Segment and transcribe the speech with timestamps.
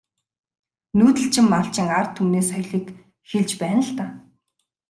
[0.97, 2.85] Нүүдэлчин малчин ард түмний соёлыг
[3.29, 4.09] хэлж байна л даа.